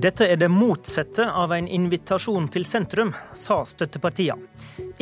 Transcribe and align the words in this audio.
Dette 0.00 0.24
er 0.32 0.38
det 0.40 0.48
motsatte 0.48 1.26
av 1.28 1.52
en 1.52 1.66
invitasjon 1.68 2.46
til 2.48 2.64
sentrum, 2.64 3.10
sa 3.36 3.58
støttepartiene. 3.68 4.46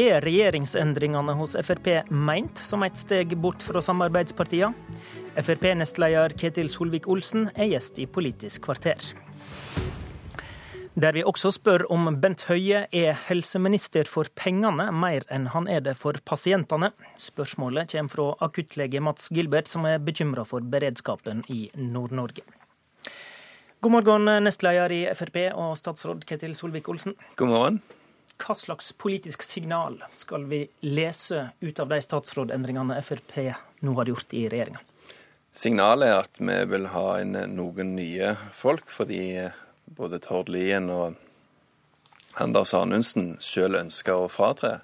Er 0.00 0.24
regjeringsendringene 0.24 1.36
hos 1.39 1.54
Frp 1.62 1.86
meint 2.11 2.59
som 2.66 2.82
et 2.82 2.98
steg 2.98 3.36
bort 3.39 3.62
fra 3.62 3.82
samarbeidspartiene? 3.84 4.75
Frp-nestleder 5.39 6.34
Ketil 6.40 6.72
Solvik-Olsen 6.75 7.46
er 7.54 7.71
gjest 7.76 8.00
i 8.03 8.08
Politisk 8.11 8.66
kvarter. 8.66 8.98
Der 10.99 11.14
vi 11.14 11.22
også 11.22 11.53
spør 11.54 11.85
om 11.94 12.11
Bent 12.18 12.49
Høie 12.49 12.89
er 12.90 13.21
helseminister 13.29 14.08
for 14.11 14.26
pengene 14.35 14.89
mer 14.90 15.29
enn 15.30 15.46
han 15.53 15.71
er 15.71 15.85
det 15.86 15.94
for 16.00 16.18
pasientene. 16.26 16.90
Spørsmålet 17.14 17.94
kommer 17.94 18.17
fra 18.17 18.32
akuttlege 18.49 19.04
Mats 19.04 19.30
Gilbert, 19.30 19.71
som 19.71 19.86
er 19.86 20.03
bekymra 20.03 20.43
for 20.49 20.67
beredskapen 20.67 21.46
i 21.54 21.68
Nord-Norge. 21.79 22.43
God 23.81 23.93
morgen, 23.93 24.25
nestleder 24.43 24.91
i 24.91 25.05
Frp 25.14 25.37
og 25.55 25.77
statsråd 25.79 26.25
Ketil 26.27 26.57
Solvik-Olsen. 26.59 27.13
God 27.39 27.49
morgen. 27.49 27.77
Hva 28.43 28.57
slags 28.59 28.89
politisk 28.99 29.45
signal 29.46 30.01
skal 30.11 30.49
vi 30.51 30.64
lese 30.82 31.45
ut 31.63 31.79
av 31.79 31.93
de 31.93 32.01
statsrådendringene 32.03 32.97
Frp 33.06 33.37
nå 33.87 33.95
har 34.01 34.11
gjort 34.11 34.34
i 34.34 34.48
regjeringa? 34.51 34.83
Signalet 35.55 36.11
er 36.11 36.19
at 36.25 36.42
vi 36.42 36.59
vil 36.73 36.91
ha 36.91 37.05
inn 37.23 37.39
noen 37.55 37.95
nye 37.95 38.33
folk, 38.51 38.91
fordi 38.91 39.47
både 39.87 40.19
Tord 40.27 40.51
Lien 40.51 40.91
og 40.91 41.15
Anders 42.42 42.75
Anundsen 42.75 43.37
selv 43.39 43.79
ønsker 43.84 44.25
å 44.25 44.27
fratre. 44.27 44.81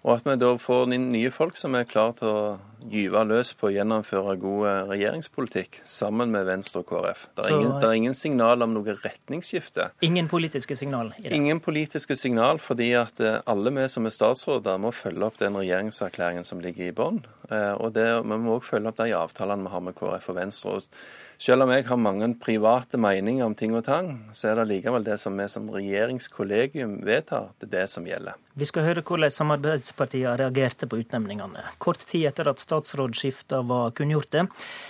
Og 0.00 0.16
at 0.16 0.30
vi 0.30 0.38
da 0.40 0.54
får 0.56 0.96
inn 0.96 1.10
nye 1.12 1.32
folk 1.32 1.60
som 1.60 1.76
er 1.76 1.84
klare 1.92 2.16
til 2.22 2.32
å 2.32 2.56
gyve 2.90 3.22
løs 3.28 3.52
på 3.58 3.68
å 3.68 3.72
gjennomføre 3.74 4.36
god 4.40 4.90
regjeringspolitikk 4.90 5.80
sammen 5.88 6.32
med 6.34 6.46
Venstre 6.48 6.82
og 6.82 6.88
KrF. 6.90 7.26
Det 7.34 7.46
er, 7.46 7.54
ingen, 7.56 7.72
det 7.80 7.88
er 7.88 7.98
ingen 7.98 8.16
signal 8.18 8.64
om 8.66 8.74
noe 8.76 8.96
retningsskifte. 8.98 9.88
Ingen 10.04 10.28
politiske 10.30 10.76
signal 10.78 11.12
i 11.18 11.28
det? 11.28 11.34
Ingen 11.36 11.62
politiske 11.64 12.16
signal, 12.18 12.60
fordi 12.62 12.90
at 12.98 13.20
eh, 13.24 13.40
alle 13.50 13.72
vi 13.74 13.86
som 13.92 14.08
er 14.08 14.14
statsråder 14.14 14.80
må 14.82 14.92
følge 14.94 15.28
opp 15.28 15.40
den 15.40 15.56
regjeringserklæringen 15.60 16.46
som 16.46 16.60
ligger 16.64 16.90
i 16.90 16.94
bånn. 16.96 17.22
Eh, 17.50 17.74
og 17.76 17.92
det, 17.96 18.06
vi 18.24 18.38
må 18.40 18.56
også 18.56 18.76
følge 18.76 18.90
opp 18.90 19.02
de 19.02 19.12
avtalene 19.16 19.66
vi 19.66 19.72
har 19.74 19.84
med 19.84 19.96
KrF 19.98 20.30
og 20.32 20.36
Venstre. 20.38 20.78
Og 20.78 21.42
selv 21.44 21.64
om 21.64 21.72
jeg 21.74 21.84
har 21.88 21.98
mange 22.00 22.28
private 22.40 22.98
meninger 23.00 23.44
om 23.44 23.56
ting 23.58 23.74
og 23.76 23.84
tang, 23.84 24.10
så 24.32 24.50
er 24.50 24.60
det 24.60 24.68
likevel 24.70 25.04
det 25.04 25.18
som 25.20 25.36
vi 25.36 25.46
som 25.50 25.66
regjeringskollegium 25.74 27.00
vedtar, 27.04 27.50
det 27.60 27.68
er 27.68 27.72
det 27.74 27.84
som 27.92 28.06
gjelder. 28.08 28.38
Vi 28.54 28.68
skal 28.70 28.86
høre 28.86 29.02
hvordan 29.04 29.34
samarbeidspartiene 29.34 30.36
reagerte 30.40 30.88
på 30.88 31.00
utnevningene. 31.02 31.66
Kort 31.82 32.06
tid 32.06 32.28
etter 32.30 32.48
at 32.52 32.62
statsrådsskiftet 32.62 33.66
var 33.68 33.92
kunngjorte, 33.98 34.46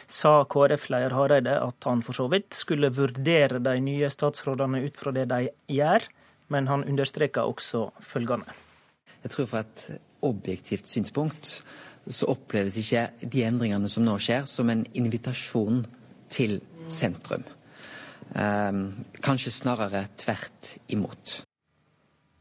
sa 0.06 0.34
KrF-leder 0.44 1.16
Hareide 1.16 1.56
at 1.62 1.88
han 1.88 2.04
for 2.04 2.16
så 2.16 2.28
vidt 2.32 2.52
skulle 2.54 2.92
vurdere 2.94 3.62
de 3.64 3.78
nye 3.82 4.12
statsrådene 4.12 4.84
ut 4.84 5.00
fra 5.00 5.14
det 5.16 5.30
de 5.32 5.48
gjør, 5.72 6.06
men 6.52 6.68
han 6.68 6.84
understreka 6.84 7.48
også 7.48 7.88
følgende. 8.04 8.52
Jeg 9.24 9.32
tror 9.32 9.48
fra 9.48 9.64
et 9.64 9.86
objektivt 10.24 10.88
synspunkt 10.88 11.62
så 12.10 12.28
oppleves 12.32 12.76
ikke 12.80 13.08
de 13.22 13.44
endringene 13.46 13.88
som 13.90 14.04
nå 14.04 14.16
skjer, 14.20 14.44
som 14.50 14.70
en 14.72 14.84
invitasjon 14.96 15.84
til 16.32 16.58
sentrum. 16.92 17.44
Ehm, 18.34 19.04
kanskje 19.22 19.52
snarere 19.52 20.06
tvert 20.16 20.76
imot. 20.88 21.42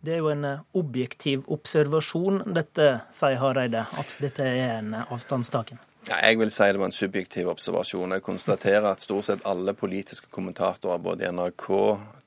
Det 0.04 0.14
er 0.14 0.20
jo 0.20 0.30
en 0.34 0.46
eh, 0.46 0.64
objektiv 0.76 1.46
observasjon, 1.54 2.42
dette, 2.56 2.88
sier 3.16 3.40
Hareide, 3.40 3.86
at 3.88 4.16
dette 4.20 4.44
er 4.44 4.80
en 4.80 4.94
eh, 4.98 5.12
avstandstaken. 5.14 5.80
Ja, 6.10 6.18
jeg 6.28 6.42
vil 6.42 6.52
si 6.52 6.66
det 6.68 6.82
var 6.82 6.90
en 6.90 6.96
subjektiv 6.96 7.48
observasjon. 7.48 8.12
Jeg 8.12 8.26
konstaterer 8.26 8.90
at 8.90 9.04
stort 9.04 9.30
sett 9.30 9.46
alle 9.48 9.72
politiske 9.80 10.28
kommentatorer, 10.34 11.00
både 11.00 11.24
i 11.24 11.32
NRK, 11.32 11.70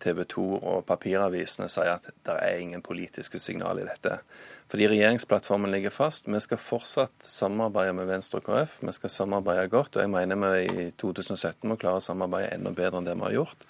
TV 0.06 0.22
2 0.30 0.46
og 0.56 0.84
papiravisene, 0.88 1.68
sier 1.72 1.96
at 1.96 2.06
det 2.26 2.36
er 2.38 2.62
ingen 2.62 2.84
politiske 2.86 3.40
signal 3.42 3.82
i 3.82 3.88
dette. 3.88 4.20
Fordi 4.70 4.88
regjeringsplattformen 4.90 5.70
ligger 5.74 5.94
fast. 5.94 6.26
Vi 6.30 6.40
skal 6.42 6.62
fortsatt 6.62 7.28
samarbeide 7.30 7.94
med 7.98 8.08
Venstre 8.10 8.40
og 8.40 8.48
KrF. 8.48 8.80
Vi 8.82 8.96
skal 8.96 9.12
samarbeide 9.12 9.68
godt, 9.70 9.98
og 9.98 10.02
jeg 10.02 10.10
mener 10.14 10.42
vi 10.42 10.88
i 10.88 10.88
2017 10.98 11.68
må 11.70 11.78
klare 11.78 12.00
å 12.00 12.08
samarbeide 12.08 12.56
enda 12.56 12.74
bedre 12.74 13.02
enn 13.02 13.06
det 13.06 13.14
vi 13.18 13.26
har 13.28 13.38
gjort. 13.40 13.68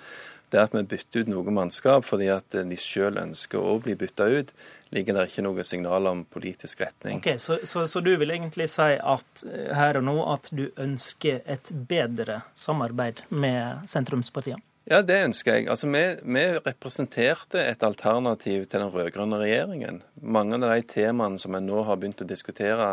Det 0.48 0.60
at 0.62 0.74
vi 0.76 0.84
bytter 0.86 1.24
ut 1.24 1.30
noe 1.32 1.52
mannskap 1.52 2.04
fordi 2.06 2.28
at 2.30 2.54
de 2.54 2.76
selv 2.78 3.18
ønsker 3.18 3.58
å 3.58 3.80
bli 3.82 3.96
bytta 3.98 4.28
ut, 4.30 4.52
ligger 4.94 5.18
det 5.18 5.24
ikke 5.30 5.42
noe 5.42 5.64
signal 5.66 6.06
om 6.06 6.22
politisk 6.30 6.84
retning. 6.84 7.18
Ok, 7.18 7.32
så, 7.42 7.58
så, 7.66 7.82
så, 7.90 8.00
du 8.00 8.12
vil 8.20 8.30
egentlig 8.30 8.68
si 8.70 8.92
at 8.94 9.44
eh, 9.50 9.72
her 9.74 9.98
og 9.98 10.06
nå 10.06 10.16
at 10.30 10.48
du 10.54 10.68
ønsker 10.70 11.42
et 11.50 11.72
bedre 11.90 12.44
samarbeid 12.54 13.24
med 13.34 13.90
sentrumspartiene? 13.90 14.62
Ja, 14.86 15.00
det 15.02 15.16
ønsker 15.18 15.56
jeg. 15.56 15.64
Altså, 15.66 15.88
vi, 15.90 16.00
vi, 16.22 16.42
representerte 16.62 17.58
et 17.58 17.82
alternativ 17.82 18.68
til 18.70 18.84
den 18.84 18.92
rød-grønne 18.94 19.40
regjeringen. 19.40 19.96
Mange 20.22 20.60
av 20.60 20.62
de 20.62 20.84
temaene 20.86 21.40
som 21.42 21.56
vi 21.56 21.60
nå 21.64 21.80
har 21.88 21.96
begynt 21.98 22.22
å 22.22 22.26
diskutere 22.30 22.86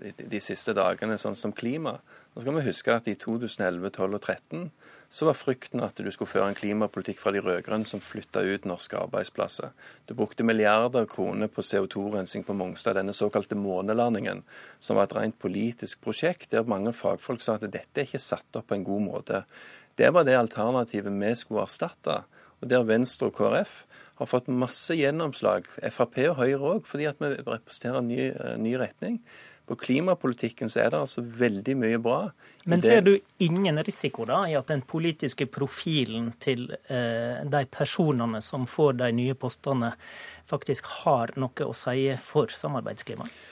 eh, 0.00 0.22
de 0.24 0.40
siste 0.40 0.72
dagene, 0.72 1.18
sånn 1.20 1.36
som 1.36 1.52
klima. 1.52 1.98
Nå 2.32 2.40
skal 2.40 2.56
vi 2.56 2.62
huske 2.70 2.94
at 2.96 3.10
i 3.12 3.14
2011, 3.20 3.90
2012 3.92 4.16
og 4.16 4.22
2013 4.24 4.70
så 5.18 5.28
var 5.28 5.36
frykten 5.36 5.82
at 5.84 6.00
du 6.00 6.08
skulle 6.14 6.30
føre 6.32 6.46
en 6.48 6.56
klimapolitikk 6.56 7.20
fra 7.20 7.34
de 7.36 7.42
rød-grønne 7.44 7.88
som 7.88 8.00
flytta 8.00 8.40
ut 8.48 8.68
norske 8.68 8.96
arbeidsplasser. 8.96 9.74
Du 10.08 10.14
brukte 10.16 10.46
milliarder 10.48 11.04
av 11.04 11.10
kroner 11.12 11.52
på 11.52 11.64
CO2-rensing 11.64 12.46
på 12.48 12.56
Mongstad, 12.56 12.96
denne 12.96 13.12
såkalte 13.16 13.56
månelandingen, 13.56 14.40
som 14.80 14.96
var 14.96 15.10
et 15.10 15.18
rent 15.18 15.36
politisk 15.44 16.00
prosjekt, 16.08 16.54
der 16.56 16.64
mange 16.64 16.96
fagfolk 16.96 17.44
sa 17.44 17.58
at 17.58 17.68
dette 17.68 18.00
er 18.00 18.08
ikke 18.08 18.22
satt 18.22 18.60
opp 18.60 18.70
på 18.72 18.78
en 18.78 18.88
god 18.88 19.04
måte. 19.10 19.42
Det 19.98 20.12
var 20.14 20.26
det 20.26 20.38
alternativet 20.38 21.14
vi 21.18 21.34
skulle 21.38 21.66
erstatte, 21.66 22.22
og 22.58 22.70
der 22.70 22.86
Venstre 22.86 23.30
og 23.30 23.38
KrF 23.38 23.74
har 24.18 24.26
fått 24.26 24.50
masse 24.50 24.94
gjennomslag, 24.98 25.66
Frp 25.94 26.18
og 26.30 26.40
Høyre 26.40 26.72
òg, 26.72 26.82
fordi 26.86 27.06
at 27.10 27.20
vi 27.22 27.36
representerer 27.38 28.00
en 28.00 28.10
ny, 28.10 28.32
ny 28.62 28.74
retning. 28.80 29.20
På 29.68 29.76
klimapolitikken 29.76 30.70
så 30.72 30.80
er 30.80 30.94
det 30.94 31.00
altså 31.02 31.22
veldig 31.22 31.74
mye 31.76 31.98
bra. 32.02 32.30
Men 32.64 32.82
ser 32.82 33.02
du 33.04 33.12
ingen 33.44 33.78
risiko 33.84 34.24
da 34.26 34.40
i 34.48 34.56
at 34.58 34.70
den 34.72 34.80
politiske 34.80 35.46
profilen 35.52 36.32
til 36.40 36.70
eh, 36.88 37.44
de 37.44 37.62
personene 37.70 38.40
som 38.42 38.64
får 38.70 38.96
de 39.02 39.12
nye 39.18 39.36
postene, 39.38 39.92
faktisk 40.48 40.88
har 41.02 41.34
noe 41.36 41.68
å 41.68 41.76
si 41.76 42.08
for 42.22 42.54
samarbeidsklimaet? 42.54 43.44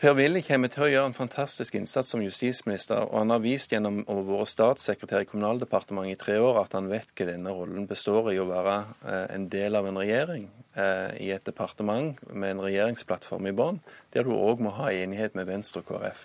Per 0.00 0.14
Willy 0.16 0.40
kommer 0.40 0.70
til 0.72 0.86
å 0.86 0.86
gjøre 0.88 1.08
en 1.10 1.12
fantastisk 1.12 1.74
innsats 1.76 2.08
som 2.14 2.22
justisminister, 2.24 3.02
og 3.04 3.18
han 3.18 3.34
har 3.34 3.42
vist 3.44 3.74
gjennom 3.74 3.98
å 4.08 4.14
være 4.24 4.46
statssekretær 4.48 5.26
i 5.26 5.28
Kommunaldepartementet 5.28 6.14
i 6.14 6.20
tre 6.22 6.38
år 6.40 6.62
at 6.62 6.72
han 6.72 6.88
vet 6.88 7.10
hva 7.12 7.26
denne 7.28 7.52
rollen 7.52 7.84
består 7.90 8.30
i 8.32 8.38
å 8.40 8.46
være 8.48 8.78
eh, 9.04 9.26
en 9.34 9.44
del 9.52 9.76
av 9.76 9.90
en 9.90 10.00
regjering 10.00 10.46
eh, 10.72 11.10
i 11.20 11.28
et 11.34 11.44
departement 11.44 12.16
med 12.32 12.54
en 12.54 12.64
regjeringsplattform 12.64 13.50
i 13.50 13.52
bånn, 13.58 13.82
der 14.16 14.24
du 14.24 14.32
òg 14.32 14.64
må 14.64 14.72
ha 14.78 14.88
enighet 14.88 15.36
med 15.36 15.50
Venstre 15.52 15.84
og 15.84 15.90
KrF. 15.92 16.24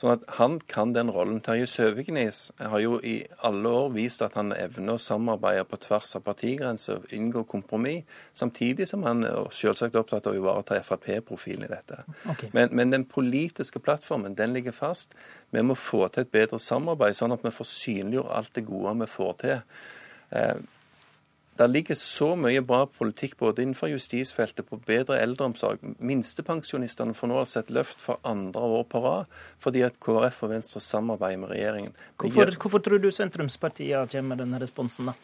Sånn 0.00 0.14
at 0.14 0.22
Han 0.38 0.54
kan 0.64 0.94
den 0.94 1.10
rollen. 1.12 1.42
Terje 1.44 1.66
Søviknes 1.68 2.46
har 2.56 2.80
jo 2.80 2.94
i 3.04 3.18
alle 3.44 3.68
år 3.82 3.90
vist 3.92 4.22
at 4.24 4.38
han 4.38 4.54
evner 4.56 4.96
å 4.96 5.02
samarbeide 5.02 5.66
på 5.68 5.76
tvers 5.82 6.14
av 6.16 6.24
partigrenser, 6.24 7.04
inngå 7.12 7.42
kompromiss, 7.50 8.06
samtidig 8.32 8.88
som 8.88 9.04
han 9.04 9.26
er 9.28 9.36
opptatt 9.42 10.24
av 10.24 10.32
å 10.32 10.38
ivareta 10.38 10.80
Frp-profilen 10.80 11.66
i 11.68 11.72
dette. 11.74 12.00
Okay. 12.32 12.48
Men, 12.56 12.72
men, 12.72 12.94
den 12.96 13.04
politiske 13.04 13.82
plattformen 13.84 14.38
den 14.38 14.56
ligger 14.56 14.72
fast. 14.72 15.12
Vi 15.52 15.60
må 15.62 15.76
få 15.76 16.06
til 16.08 16.24
et 16.24 16.32
bedre 16.32 16.62
samarbeid, 16.62 17.18
sånn 17.18 17.36
at 17.36 17.44
vi 17.44 17.52
får 17.52 17.68
synliggjort 17.68 18.36
alt 18.38 18.54
det 18.56 18.64
gode 18.70 18.96
vi 19.02 19.10
får 19.18 19.34
til. 19.44 19.58
Eh, 20.30 20.56
det 21.60 21.68
ligger 21.68 21.98
så 21.98 22.30
mye 22.40 22.62
bra 22.64 22.84
politikk 22.88 23.36
både 23.40 23.64
innenfor 23.64 23.90
justisfeltet, 23.92 24.64
på 24.70 24.78
bedre 24.86 25.18
eldreomsorg. 25.20 25.82
Minstepensjonistene 25.98 27.16
får 27.16 27.30
nå 27.30 27.40
altså 27.42 27.60
et 27.60 27.72
løft 27.74 28.00
for 28.00 28.20
andre 28.24 28.62
år 28.78 28.86
på 28.88 29.02
rad, 29.04 29.28
fordi 29.60 29.84
at 29.84 29.98
KrF 30.00 30.42
og 30.46 30.54
Venstre 30.54 30.80
samarbeider 30.84 31.42
med 31.42 31.52
regjeringen. 31.52 32.00
Hvorfor, 32.20 32.56
hvorfor 32.64 32.84
tror 32.86 33.02
du 33.02 33.10
sentrumspartiene 33.12 34.08
kommer 34.08 34.34
med 34.34 34.44
denne 34.44 34.62
responsen, 34.62 35.12
da? 35.12 35.16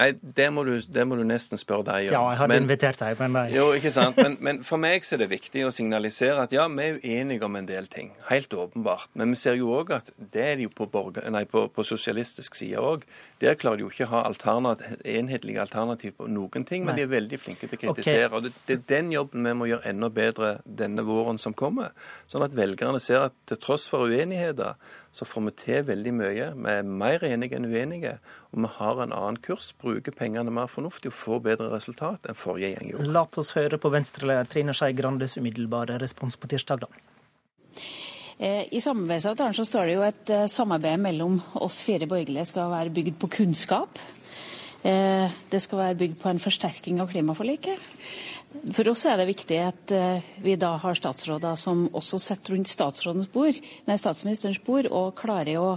Nei, 0.00 0.14
det 0.36 0.46
må, 0.54 0.62
du, 0.64 0.78
det 0.80 1.04
må, 1.04 1.16
du, 1.18 1.24
nesten 1.28 1.60
spørre 1.60 1.84
deg 1.90 2.08
om. 2.08 2.14
Ja, 2.14 2.20
jeg 2.32 2.38
hadde 2.40 2.54
men, 2.54 2.64
invitert 2.64 3.00
deg, 3.02 3.18
men 3.20 3.34
nei. 3.36 3.44
Jo, 3.52 3.66
ikke 3.76 3.92
sant. 3.92 4.16
Men, 4.16 4.36
men, 4.40 4.60
for 4.64 4.80
meg 4.80 5.04
så 5.04 5.16
er 5.16 5.24
det 5.24 5.30
viktig 5.34 5.66
å 5.68 5.72
signalisere 5.74 6.46
at 6.46 6.54
ja, 6.56 6.64
vi 6.72 6.86
er 6.86 7.00
uenige 7.02 7.44
om 7.44 7.58
en 7.60 7.68
del 7.68 7.88
ting. 7.92 8.14
Helt 8.30 8.54
åpenbart. 8.56 9.10
Men 9.20 9.34
vi 9.34 9.40
ser 9.42 9.58
jo 9.60 9.74
òg 9.76 9.92
at 9.98 10.08
det 10.16 10.46
er 10.46 10.56
det 10.56 10.68
jo 10.68 10.72
på, 10.78 10.88
borger, 10.92 11.26
nei, 11.34 11.44
på, 11.50 11.66
på 11.74 11.84
sosialistisk 11.84 12.56
side 12.56 12.80
òg. 12.80 13.04
Der 13.44 13.58
klarer 13.60 13.80
de 13.80 13.86
jo 13.86 13.92
ikke 13.92 14.08
å 14.08 14.12
ha 14.14 14.22
alternativ, 14.30 14.96
enhetlige 15.04 15.60
alternativ 15.66 16.16
på 16.16 16.30
noen 16.32 16.64
ting, 16.64 16.86
men 16.86 16.94
nei. 16.94 17.02
de 17.02 17.06
er 17.06 17.12
veldig 17.12 17.40
flinke 17.42 17.68
til 17.68 17.76
å 17.76 17.82
kritisere. 17.84 18.30
Okay. 18.30 18.38
Og 18.38 18.48
det, 18.48 18.54
det, 18.70 18.78
er 18.78 18.88
den 18.94 19.12
jobben 19.12 19.50
vi 19.50 19.54
må 19.60 19.68
gjøre 19.68 19.92
enda 19.92 20.10
bedre 20.16 20.54
denne 20.64 21.04
våren 21.04 21.40
som 21.40 21.56
kommer. 21.56 21.92
Sånn 22.30 22.46
at 22.46 22.56
velgerne 22.56 23.02
ser 23.04 23.28
at 23.28 23.36
til 23.50 23.60
tross 23.60 23.84
for 23.92 24.08
uenigheter, 24.08 24.80
så 25.12 25.26
får 25.26 25.46
vi 25.48 25.54
til 25.64 25.86
veldig 25.88 26.12
mye. 26.14 26.50
Vi 26.54 26.72
er 26.72 26.86
mer 26.86 27.24
enige 27.26 27.58
enn 27.58 27.68
uenige, 27.68 28.16
og 28.52 28.64
vi 28.64 28.72
har 28.78 29.04
en 29.04 29.14
annen 29.14 29.40
kurs. 29.42 29.72
Bruker 29.90 30.14
pengene 30.14 30.52
mer 30.54 30.70
fornuftig 30.70 31.10
og 31.10 31.16
får 31.16 31.40
bedre 31.48 31.70
resultat 31.72 32.28
enn 32.30 32.38
forrige 32.38 32.74
gjeng 32.74 32.92
gjorde. 32.92 33.10
La 33.16 33.24
oss 33.42 33.54
høre 33.56 33.78
på 33.80 33.90
Venstre-leder 33.92 34.48
Trine 34.50 34.74
Skei 34.76 34.94
Grandes 34.96 35.36
umiddelbare 35.40 35.98
respons 36.02 36.38
på 36.38 36.50
tirsdag, 36.50 36.84
da. 36.84 36.90
Eh, 38.40 38.64
I 38.72 38.80
samarbeidsavtalen 38.80 39.56
så 39.56 39.66
står 39.68 39.90
det 39.90 39.96
jo 39.98 40.06
at 40.06 40.32
eh, 40.32 40.46
samarbeidet 40.48 41.02
mellom 41.02 41.40
oss 41.60 41.82
fire 41.84 42.08
borgerlige 42.08 42.46
skal 42.52 42.72
være 42.72 42.94
bygd 42.96 43.18
på 43.20 43.34
kunnskap. 43.40 44.02
Det 44.80 45.58
skal 45.60 45.76
være 45.76 45.96
bygd 46.00 46.14
på 46.22 46.30
en 46.30 46.38
forsterking 46.40 47.02
av 47.02 47.10
klimaforliket. 47.12 47.82
For 48.72 48.88
oss 48.88 49.02
er 49.04 49.18
det 49.20 49.26
viktig 49.28 49.58
at 49.60 49.92
vi 50.40 50.54
da 50.56 50.70
har 50.80 50.96
statsråder 50.96 51.58
som 51.60 51.82
også 51.92 52.16
sitter 52.16 52.56
rundt 52.56 53.28
bord, 53.34 53.58
nei, 53.84 53.98
statsministerens 54.00 54.62
bord 54.64 54.88
og 54.88 55.12
klarer 55.20 55.60
å 55.60 55.74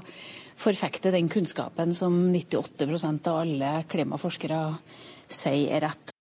forfekte 0.59 1.11
den 1.13 1.29
kunnskapen 1.29 1.93
som 1.95 2.17
98% 2.33 3.29
av 3.31 3.43
alle 3.43 3.75
klimaforskere 3.89 4.65
sier 5.31 5.77
er 5.77 5.87
rett. 5.87 6.13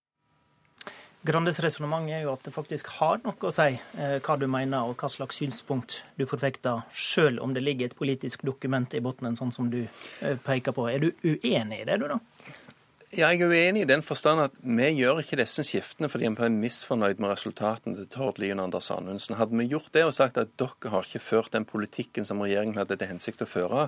Grandes 1.22 1.60
resonnement 1.62 2.10
er 2.10 2.24
jo 2.24 2.32
at 2.32 2.42
det 2.42 2.50
faktisk 2.50 2.88
har 2.96 3.20
noe 3.22 3.46
å 3.46 3.52
si 3.54 3.76
eh, 3.76 4.16
hva 4.18 4.34
du 4.40 4.48
mener 4.50 4.88
og 4.90 4.96
hva 4.98 5.06
slags 5.10 5.36
synspunkt 5.38 6.00
du 6.18 6.24
forfekter, 6.26 6.82
selv 6.98 7.44
om 7.44 7.54
det 7.54 7.62
ligger 7.62 7.86
et 7.86 7.94
politisk 7.94 8.42
dokument 8.42 8.96
i 8.98 9.02
bunnen, 9.04 9.38
sånn 9.38 9.54
som 9.54 9.68
du 9.70 9.84
eh, 9.84 10.34
peker 10.42 10.74
på. 10.74 10.88
Er 10.90 11.04
du 11.04 11.12
uenig 11.22 11.84
i 11.84 11.86
det, 11.86 12.00
du 12.02 12.08
da? 12.10 12.18
Ja, 13.12 13.26
jeg 13.28 13.42
er 13.44 13.50
uenig 13.52 13.82
i 13.84 13.88
den 13.90 14.00
forstand 14.00 14.40
at 14.40 14.54
vi 14.64 14.86
gjør 14.96 15.18
ikke 15.20 15.36
disse 15.36 15.60
skiftene 15.68 16.08
fordi 16.08 16.30
vi 16.32 16.46
er 16.46 16.54
misfornøyd 16.54 17.18
med 17.20 17.34
resultatene 17.34 17.98
til 17.98 18.06
Tord 18.14 18.38
Lien 18.40 18.62
Anders 18.62 18.88
Anundsen. 18.94 19.34
Hadde 19.36 19.58
vi 19.58 19.66
gjort 19.68 19.90
det 19.92 20.06
og 20.06 20.14
sagt 20.16 20.40
at 20.40 20.54
dere 20.56 20.92
har 20.94 21.04
ikke 21.04 21.20
ført 21.20 21.52
den 21.52 21.66
politikken 21.68 22.24
som 22.24 22.40
regjeringen 22.40 22.80
hadde 22.80 22.96
til 22.96 23.10
hensikt 23.10 23.44
å 23.44 23.50
føre, 23.52 23.82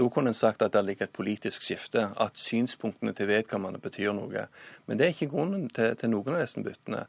da 0.00 0.06
kunne 0.08 0.32
en 0.32 0.38
sagt 0.38 0.64
at 0.64 0.72
det 0.72 0.84
ligger 0.86 1.10
et 1.10 1.12
politisk 1.12 1.66
skifte, 1.66 2.06
at 2.16 2.40
synspunktene 2.40 3.12
til 3.12 3.28
vedkommende 3.28 3.82
betyr 3.84 4.16
noe. 4.16 4.46
Men 4.88 4.96
det 4.96 5.10
er 5.10 5.12
ikke 5.12 5.28
grunnen 5.34 5.68
til, 5.76 5.92
til 6.00 6.14
noen 6.14 6.38
av 6.38 6.40
disse 6.46 6.64
byttene. 6.64 7.04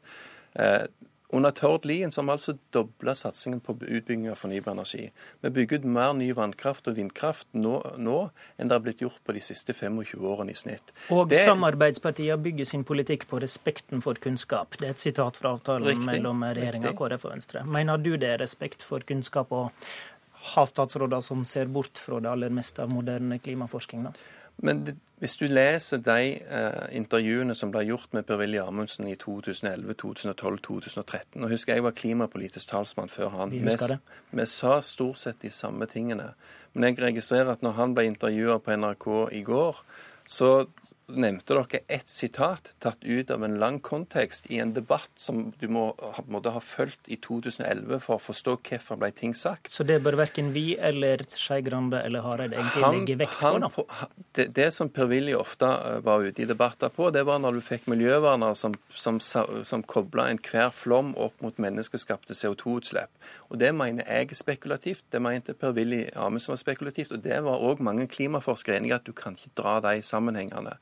Eh, 0.60 0.84
under 1.34 1.50
Tord 1.50 1.86
Lien 1.88 2.12
har 2.16 2.22
vi 2.22 2.30
altså 2.34 2.52
dobla 2.70 3.14
satsingen 3.16 3.60
på 3.64 3.74
utbygging 3.80 4.28
av 4.30 4.36
fornybar 4.36 4.74
energi. 4.74 5.06
Vi 5.40 5.50
bygger 5.50 5.80
ut 5.80 5.86
mer 5.88 6.12
ny 6.12 6.28
vannkraft 6.36 6.90
og 6.90 6.98
vindkraft 6.98 7.48
nå, 7.56 7.78
nå 7.96 8.18
enn 8.60 8.68
det 8.68 8.76
har 8.76 8.84
blitt 8.84 9.00
gjort 9.00 9.22
på 9.24 9.32
de 9.32 9.40
siste 9.44 9.72
25 9.72 10.26
årene 10.28 10.52
i 10.52 10.58
snitt. 10.58 10.92
Og 11.08 11.24
det... 11.32 11.40
samarbeidspartiene 11.46 12.36
bygger 12.44 12.68
sin 12.68 12.84
politikk 12.84 13.24
på 13.30 13.40
respekten 13.40 14.04
for 14.04 14.20
kunnskap. 14.20 14.76
Det 14.76 14.90
er 14.90 14.96
et 14.96 15.06
sitat 15.06 15.40
fra 15.40 15.54
avtalen 15.56 15.88
Riktig. 15.88 16.04
mellom 16.10 16.44
regjeringa, 16.44 16.92
KrF 17.00 17.24
og 17.24 17.36
Venstre. 17.38 17.64
Mener 17.64 18.04
du 18.04 18.12
det 18.20 18.34
er 18.34 18.42
respekt 18.44 18.84
for 18.84 19.00
kunnskap 19.08 19.56
å 19.56 19.70
ha 20.52 20.66
statsråder 20.66 21.24
som 21.24 21.46
ser 21.48 21.72
bort 21.72 21.96
fra 22.02 22.20
det 22.20 22.28
aller 22.28 22.52
meste 22.52 22.84
av 22.84 22.92
moderne 22.92 23.40
klimaforskning? 23.40 24.04
da? 24.10 24.12
Men 24.56 24.84
det, 24.86 24.96
hvis 25.22 25.36
du 25.38 25.44
leser 25.46 26.00
de 26.02 26.18
eh, 26.42 26.86
intervjuene 26.98 27.54
som 27.54 27.70
ble 27.70 27.84
gjort 27.86 28.10
med 28.16 28.26
Per-Willy 28.26 28.58
Amundsen 28.58 29.06
i 29.06 29.14
2011, 29.14 29.94
2012, 30.00 30.56
2013 30.66 31.44
og 31.44 31.52
husker 31.52 31.78
jeg 31.78 31.84
var 31.86 31.94
klimapolitisk 31.94 32.72
talsmann 32.72 33.12
før 33.12 33.30
han. 33.36 33.54
Vi, 33.54 33.62
vi, 33.62 34.46
sa 34.50 34.80
stort 34.82 35.22
sett 35.22 35.38
de 35.44 35.52
samme 35.54 35.86
tingene. 35.86 36.32
Men 36.74 36.88
jeg 36.90 36.98
registrerer 37.04 37.52
at 37.54 37.62
når 37.62 37.76
han 37.78 37.94
ble 37.94 38.08
intervjua 38.10 38.58
på 38.58 38.74
NRK 38.74 39.08
i 39.38 39.44
går, 39.46 39.78
så 40.26 40.50
nevnte 41.16 41.54
dere 41.54 41.82
ett 41.88 42.08
sitat 42.08 42.72
tatt 42.82 43.04
ut 43.04 43.30
av 43.30 43.44
en 43.44 43.58
lang 43.60 43.78
kontekst 43.80 44.46
i 44.50 44.58
en 44.62 44.72
debatt 44.74 45.10
som 45.16 45.52
du 45.58 45.68
må, 45.68 45.90
måtte 46.26 46.52
ha 46.54 46.60
fulgt 46.60 47.08
i 47.12 47.18
2011 47.22 48.00
for 48.04 48.16
å 48.18 48.22
forstå 48.22 48.56
hvorfor 48.68 49.00
ble 49.00 49.10
ting 49.16 49.34
sagt. 49.38 49.70
Så 49.72 49.86
det 49.88 50.00
bør 50.04 50.16
verken 50.20 50.52
vi 50.54 50.76
eller 50.76 51.24
Skei 51.30 51.60
Grande 51.64 52.02
eller 52.02 52.24
Hareide 52.26 52.58
egentlig 52.58 52.92
legge 52.96 53.18
vekt 53.24 53.40
på? 53.40 53.52
da? 53.62 53.70
Det, 54.32 54.48
det, 54.56 54.68
som 54.74 54.90
Per-Willy 54.92 55.34
ofte 55.36 55.68
eh, 55.68 55.98
var 56.04 56.24
ute 56.24 56.44
i 56.44 56.48
debatter 56.48 56.92
på, 56.92 57.10
det 57.14 57.24
var 57.28 57.40
når 57.42 57.58
du 57.58 57.64
fikk 57.64 57.88
miljøvernere 57.92 58.56
som, 58.58 58.76
som, 58.94 59.20
som 59.20 59.84
kobla 59.86 60.28
enhver 60.32 60.70
flom 60.74 61.12
opp 61.20 61.42
mot 61.44 61.58
menneskeskapte 61.62 62.36
CO2-utslipp. 62.38 63.12
Og 63.50 63.58
Det 63.60 63.72
mener 63.76 64.08
jeg 64.08 64.30
er 64.32 64.38
spekulativt. 64.38 65.04
Det 65.12 65.20
mente 65.22 65.54
Per-Willy 65.58 66.06
Amundsen 66.16 66.54
var 66.54 66.62
spekulativt. 66.62 67.12
Og 67.12 67.22
det 67.24 67.42
var 67.44 67.62
òg 67.62 67.82
mange 67.84 68.08
klimaforskere 68.10 68.78
enige 68.78 68.92
i 68.92 68.96
at 68.96 69.06
du 69.06 69.12
kan 69.16 69.36
ikke 69.36 69.54
dra 69.58 69.78
de 69.84 70.02
sammenhengene. 70.04 70.76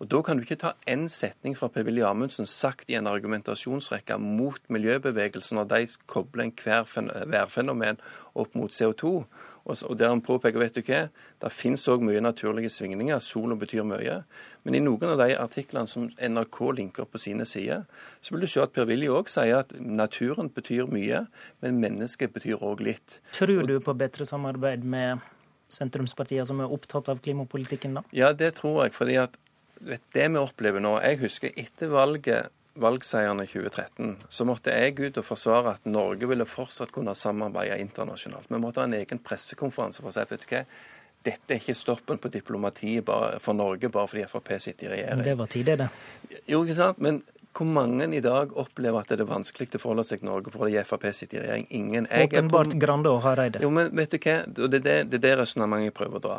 Og 0.00 0.08
Da 0.08 0.22
kan 0.24 0.38
du 0.38 0.44
ikke 0.46 0.56
ta 0.60 0.72
én 0.88 1.08
setning 1.12 1.56
fra 1.58 1.68
Per-Willy 1.68 2.02
Amundsen 2.06 2.46
sagt 2.46 2.88
i 2.88 2.96
en 2.96 3.06
argumentasjonsrekke 3.06 4.16
mot 4.18 4.60
miljøbevegelsen 4.72 5.60
når 5.60 5.68
de 5.74 5.86
kobler 6.06 6.48
enhver 6.48 6.86
værfenomen 7.28 8.00
opp 8.34 8.54
mot 8.54 8.72
CO2. 8.72 9.24
Og 9.70 9.98
der 9.98 10.08
han 10.08 10.22
påpeker 10.24 10.58
vet 10.58 10.78
du 10.78 10.80
hva, 10.82 11.02
det 11.42 11.50
finnes 11.52 11.84
òg 11.92 12.02
mye 12.02 12.22
naturlige 12.24 12.72
svingninger. 12.72 13.20
Sola 13.22 13.54
betyr 13.60 13.84
mye. 13.86 14.22
Men 14.64 14.76
i 14.76 14.80
noen 14.82 15.12
av 15.12 15.20
de 15.20 15.36
artiklene 15.38 15.90
som 15.90 16.08
NRK 16.16 16.58
linker 16.78 17.06
på 17.08 17.20
sine 17.20 17.46
sider, 17.46 17.84
så 18.20 18.34
vil 18.34 18.46
du 18.46 18.48
se 18.50 18.62
at 18.64 18.72
Per-Willy 18.74 19.10
òg 19.12 19.28
sier 19.30 19.60
at 19.60 19.74
naturen 19.78 20.50
betyr 20.52 20.88
mye, 20.90 21.26
men 21.60 21.82
mennesket 21.82 22.32
betyr 22.34 22.64
òg 22.64 22.82
litt. 22.88 23.20
Tror 23.36 23.68
du 23.68 23.76
på 23.84 23.96
bedre 24.00 24.26
samarbeid 24.26 24.84
med 24.84 25.20
sentrumspartiene 25.70 26.48
som 26.48 26.64
er 26.64 26.72
opptatt 26.72 27.12
av 27.12 27.20
klimapolitikken, 27.22 28.00
da? 28.00 28.04
Ja, 28.16 28.32
det 28.32 28.56
tror 28.58 28.84
jeg. 28.84 28.96
fordi 28.96 29.20
at 29.22 29.36
det 29.80 30.26
vi 30.28 30.40
opplever 30.40 30.82
nå 30.82 30.98
Jeg 31.00 31.20
husker 31.22 31.54
etter 31.56 31.92
valget 31.92 32.50
valgseieren 32.80 33.42
i 33.42 33.48
2013, 33.50 34.16
så 34.28 34.44
måtte 34.46 34.72
jeg 34.72 34.94
ut 35.00 35.18
og 35.18 35.26
forsvare 35.26 35.74
at 35.74 35.88
Norge 35.90 36.28
ville 36.30 36.46
fortsatt 36.48 36.92
kunne 36.94 37.16
samarbeide 37.18 37.80
internasjonalt. 37.82 38.48
Vi 38.48 38.60
måtte 38.62 38.80
ha 38.80 38.86
en 38.88 38.96
egen 38.96 39.20
pressekonferanse 39.26 40.04
for 40.04 40.12
å 40.12 40.14
si 40.14 40.24
vet 40.30 40.44
du 40.44 40.54
hva, 40.54 40.62
dette 41.26 41.52
er 41.52 41.60
ikke 41.60 41.76
stoppen 41.76 42.20
på 42.22 42.30
diplomatiet 42.32 43.10
for 43.44 43.56
Norge 43.56 43.90
bare 43.92 44.08
fordi 44.08 44.24
Frp 44.30 44.54
sitter 44.62 44.88
i 44.88 44.94
regjering. 44.94 45.24
Det 45.26 45.36
var 45.36 45.52
tidlig, 45.52 45.76
det. 45.82 45.88
Jo, 46.48 46.62
ikke 46.62 46.78
sant. 46.78 47.02
Men 47.04 47.20
hvor 47.56 47.68
mange 47.68 48.06
i 48.16 48.22
dag 48.24 48.54
opplever 48.56 49.02
at 49.02 49.10
det 49.12 49.20
er 49.26 49.28
vanskelig 49.28 49.74
å 49.76 49.82
forholde 49.82 50.06
seg 50.08 50.22
til 50.22 50.30
Norge 50.30 50.54
fordi 50.54 50.80
Frp 50.86 51.08
sitter 51.12 51.40
i 51.40 51.44
regjering? 51.44 51.66
Ingen. 51.76 52.08
Åpenbart 52.08 52.76
Grande 52.80 53.12
og 53.12 53.20
Hareide. 53.26 53.60
Jo, 53.60 53.72
men 53.74 53.92
vet 53.96 54.14
du 54.14 54.20
hva, 54.22 54.38
det 54.46 54.70
er 54.70 54.76
det, 54.78 54.98
det, 55.12 55.20
det 55.26 55.34
resonnementet 55.42 55.90
jeg 55.90 55.98
prøver 56.00 56.22
å 56.22 56.24
dra. 56.24 56.38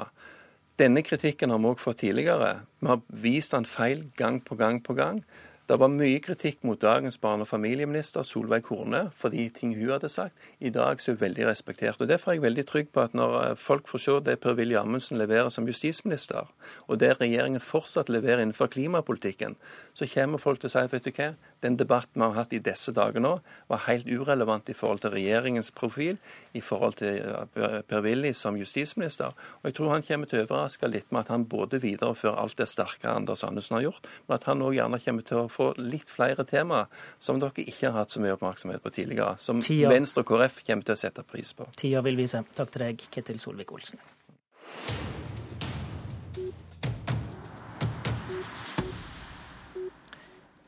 Denne 0.79 1.03
kritikken 1.03 1.51
har 1.51 1.59
vi 1.61 1.71
òg 1.71 1.81
fått 1.81 2.01
tidligere. 2.03 2.61
Vi 2.79 2.89
har 2.89 3.01
vist 3.23 3.55
den 3.55 3.67
feil 3.69 4.05
gang 4.17 4.39
på 4.43 4.55
gang 4.55 4.79
på 4.83 4.95
gang. 4.97 5.23
Det 5.71 5.77
var 5.79 5.87
mye 5.87 6.19
kritikk 6.19 6.65
mot 6.67 6.81
dagens 6.81 7.15
barne- 7.17 7.45
og 7.45 7.47
familieminister 7.47 8.25
Solveig 8.27 8.65
Horne 8.67 9.05
for 9.15 9.31
de 9.31 9.45
ting 9.55 9.71
hun 9.77 9.93
hadde 9.93 10.09
sagt. 10.11 10.35
I 10.59 10.67
dag 10.69 10.99
så 10.99 11.11
er 11.11 11.15
hun 11.15 11.21
veldig 11.21 11.45
respektert. 11.47 12.01
og 12.01 12.09
Derfor 12.09 12.31
er 12.31 12.35
jeg 12.35 12.41
veldig 12.41 12.65
trygg 12.67 12.89
på 12.91 12.99
at 12.99 13.13
når 13.15 13.35
eh, 13.41 13.55
folk 13.55 13.87
får 13.87 13.99
se 14.03 14.15
det 14.19 14.39
Per-Willy 14.43 14.75
Amundsen 14.75 15.17
leverer 15.17 15.47
som 15.49 15.63
justisminister, 15.65 16.49
og 16.87 16.99
det 16.99 17.21
regjeringen 17.21 17.63
fortsatt 17.63 18.09
leverer 18.09 18.41
innenfor 18.41 18.67
klimapolitikken, 18.67 19.55
så 19.93 20.09
kommer 20.13 20.43
folk 20.43 20.59
til 20.59 20.67
å 20.67 20.73
si 20.73 20.83
vet 20.91 21.07
du 21.07 21.11
hva, 21.11 21.29
den 21.61 21.77
debatten 21.77 22.19
vi 22.19 22.27
har 22.27 22.35
hatt 22.35 22.53
i 22.53 22.59
disse 22.59 22.91
dager 22.91 23.23
nå, 23.23 23.39
var 23.71 23.85
helt 23.87 24.11
urelevant 24.11 24.67
i 24.69 24.75
forhold 24.75 24.99
til 25.05 25.15
regjeringens 25.15 25.71
profil, 25.71 26.17
i 26.51 26.59
forhold 26.59 26.99
til 26.99 27.23
eh, 27.55 27.79
Per-Willy 27.87 28.33
som 28.33 28.59
justisminister. 28.59 29.31
Og 29.61 29.71
jeg 29.71 29.79
tror 29.79 29.95
han 29.95 30.03
kommer 30.03 30.27
til 30.27 30.43
å 30.43 30.49
overraske 30.49 30.91
litt 30.91 31.15
med 31.15 31.23
at 31.23 31.31
han 31.31 31.47
både 31.47 31.79
viderefører 31.79 32.43
alt 32.43 32.59
det 32.59 32.67
sterke 32.67 33.07
Anders 33.07 33.45
Andersen 33.47 33.79
har 33.79 33.87
gjort, 33.87 34.11
men 34.27 34.35
at 34.35 34.51
han 34.51 34.67
òg 34.67 34.75
gjerne 34.75 34.99
kommer 35.07 35.29
til 35.31 35.45
å 35.45 35.47
få 35.47 35.60
få 35.61 35.69
litt 35.81 36.09
flere 36.09 36.45
tema 36.49 36.85
som 37.19 37.39
dere 37.41 37.65
ikke 37.65 37.89
har 37.89 38.01
hatt 38.01 38.15
så 38.15 38.23
mye 38.23 38.35
oppmerksomhet 38.37 38.83
på 38.83 38.93
tidligere. 38.97 39.37
Som 39.41 39.61
Tida. 39.63 39.91
Venstre 39.93 40.25
og 40.25 40.31
KrF 40.31 40.61
kommer 40.67 40.87
til 40.87 40.97
å 40.97 41.01
sette 41.05 41.25
pris 41.27 41.53
på. 41.57 41.69
Tida 41.77 42.03
vil 42.05 42.19
vise. 42.19 42.43
Takk 42.57 42.73
til 42.73 42.87
deg, 42.87 43.07
Ketil 43.13 43.41
Solvik-Olsen. 43.41 44.01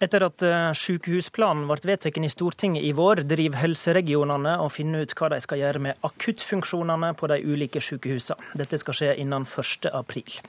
Etter 0.04 0.26
at 0.26 0.44
eh, 0.44 0.74
sykehusplanen 0.76 1.64
ble 1.70 1.94
vedtatt 1.94 2.18
i 2.20 2.32
Stortinget 2.32 2.84
i 2.84 2.92
vår, 2.98 3.22
driver 3.30 3.62
helseregionene 3.62 4.58
og 4.60 4.74
finner 4.76 5.06
ut 5.06 5.16
hva 5.16 5.30
de 5.32 5.40
skal 5.44 5.62
gjøre 5.62 5.84
med 5.86 6.10
akuttfunksjonene 6.10 7.14
på 7.16 7.30
de 7.32 7.40
ulike 7.48 7.80
sykehusene. 7.84 8.52
Dette 8.60 8.82
skal 8.82 8.98
skje 9.00 9.16
innen 9.24 9.48
1. 9.48 9.88
april. 9.96 10.42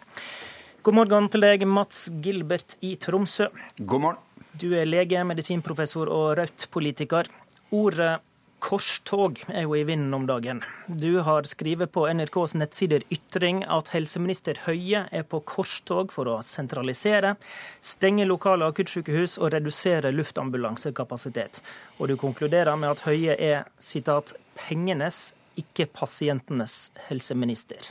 God 0.84 0.98
morgen 0.98 1.30
til 1.32 1.46
deg, 1.46 1.62
Mats 1.70 2.08
Gilbert 2.24 2.74
i 2.84 2.96
Tromsø. 3.00 3.46
God 3.78 4.08
morgen. 4.08 4.23
Du 4.54 4.68
er 4.78 4.86
lege, 4.86 5.18
medisinprofessor 5.26 6.06
og 6.14 6.36
Rødt-politiker. 6.38 7.26
Ordet 7.74 8.20
korstog 8.62 9.40
er 9.50 9.64
jo 9.64 9.74
i 9.74 9.82
vinden 9.84 10.14
om 10.14 10.28
dagen. 10.28 10.60
Du 10.86 11.18
har 11.26 11.48
skrevet 11.50 11.90
på 11.90 12.04
NRKs 12.06 12.54
nettsider 12.60 13.02
Ytring 13.12 13.64
at 13.66 13.90
helseminister 13.90 14.60
Høie 14.68 15.02
er 15.10 15.26
på 15.26 15.40
korstog 15.42 16.14
for 16.14 16.30
å 16.30 16.36
sentralisere, 16.46 17.34
stenge 17.82 18.28
lokale 18.30 18.68
akuttsykehus 18.70 19.40
og 19.40 19.50
redusere 19.56 20.14
luftambulansekapasitet. 20.14 21.58
Og 21.98 22.12
du 22.12 22.16
konkluderer 22.20 22.78
med 22.78 22.94
at 22.94 23.04
Høie 23.08 23.34
er 23.34 23.66
sitat, 23.82 24.36
'pengenes, 24.54 25.34
ikke 25.58 25.90
pasientenes 25.90 26.92
helseminister'. 27.10 27.90